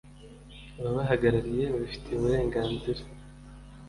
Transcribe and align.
ababahagarariye 0.79 1.63
babifitiye 1.73 2.13
uburenganzira 2.17 3.01